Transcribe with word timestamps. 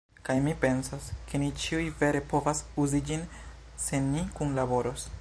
Kaj 0.27 0.35
mi 0.45 0.53
pensas, 0.61 1.09
ke 1.31 1.41
ni 1.43 1.49
ĉiuj 1.65 1.85
vere 2.01 2.23
povas 2.33 2.65
uzi 2.85 3.05
ĝin, 3.11 3.31
se 3.87 4.01
ni 4.11 4.29
kunlaboros. 4.41 5.09